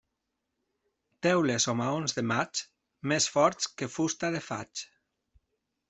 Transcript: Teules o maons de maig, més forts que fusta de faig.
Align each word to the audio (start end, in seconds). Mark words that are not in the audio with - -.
Teules 1.27 1.67
o 1.73 1.75
maons 1.83 2.17
de 2.21 2.25
maig, 2.33 2.63
més 3.13 3.31
forts 3.37 3.71
que 3.77 3.93
fusta 3.99 4.35
de 4.39 4.45
faig. 4.51 4.87